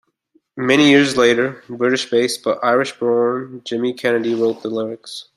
Many 0.57 0.89
years 0.89 1.15
later 1.15 1.63
British-based, 1.69 2.41
but 2.43 2.57
Irish-born 2.63 3.61
Jimmy 3.63 3.93
Kennedy 3.93 4.33
wrote 4.33 4.63
the 4.63 4.69
lyrics. 4.71 5.25